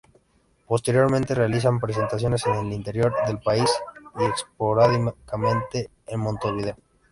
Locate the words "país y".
3.37-4.23